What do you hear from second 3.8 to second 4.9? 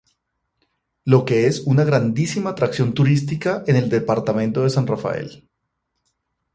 departamento de San